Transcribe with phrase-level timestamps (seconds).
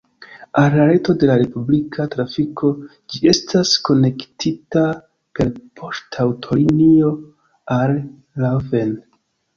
[0.59, 2.71] Al la reto de la publika trafiko
[3.15, 4.87] ĝi estas konektita
[5.41, 7.13] per poŝtaŭtolinio
[7.77, 7.95] al
[8.47, 8.97] Laufen.